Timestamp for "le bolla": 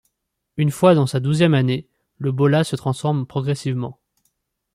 2.17-2.63